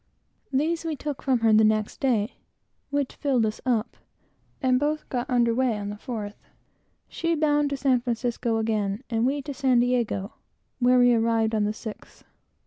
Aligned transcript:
These 0.51 0.83
were 0.83 0.95
taken 0.95 1.13
from 1.13 1.39
her 1.41 1.53
the 1.53 1.63
next 1.63 1.99
day, 1.99 2.37
which 2.89 3.13
filled 3.13 3.45
us 3.45 3.61
up, 3.67 3.97
and 4.59 4.77
we 4.77 4.79
both 4.79 5.07
got 5.09 5.29
under 5.29 5.53
weigh 5.53 5.77
on 5.77 5.89
the 5.89 5.95
4th, 5.95 6.33
she 7.07 7.35
bound 7.35 7.65
up 7.67 7.77
to 7.77 7.77
San 7.77 8.01
Francisco 8.01 8.57
again, 8.57 9.03
and 9.11 9.27
we 9.27 9.43
to 9.43 9.53
San 9.53 9.79
Diego, 9.79 10.33
where 10.79 10.97
we 10.97 11.13
arrived 11.13 11.53
on 11.53 11.65
the 11.65 11.69
6th. 11.71 12.23